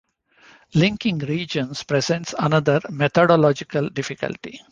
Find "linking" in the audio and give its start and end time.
0.73-1.19